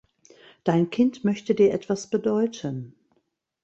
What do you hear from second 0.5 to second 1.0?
Dein